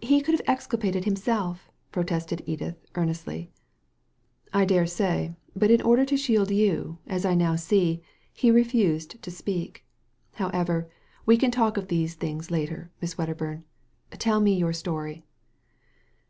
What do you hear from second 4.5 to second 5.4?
I dare say;